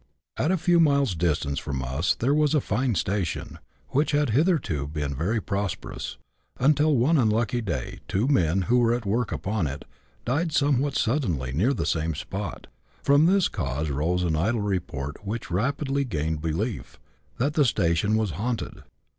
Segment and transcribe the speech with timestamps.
[0.35, 3.59] At a few miles distance from us there was a fine station,
[3.89, 6.17] which had hitherto been very prosperous,
[6.57, 9.85] until one unlucky day two men, who were at work upon it,
[10.25, 12.65] died somewhat suddenly near the same spot.
[13.03, 16.99] From this cause rose an idle report, which rapidly gained belief,
[17.37, 18.81] that the station was haunted